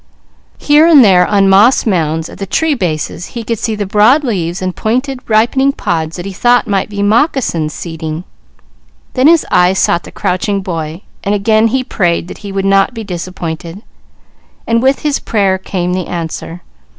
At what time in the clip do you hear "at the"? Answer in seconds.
2.27-2.47